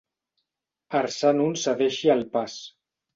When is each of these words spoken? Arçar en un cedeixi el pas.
Arçar 0.99 1.33
en 1.37 1.43
un 1.43 1.53
cedeixi 1.65 2.11
el 2.15 2.25
pas. 2.39 2.57